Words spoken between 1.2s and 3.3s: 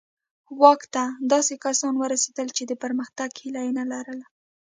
داسې کسان ورسېدل چې د پرمختګ